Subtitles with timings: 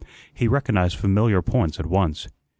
[0.33, 2.27] He recognized familiar points at once.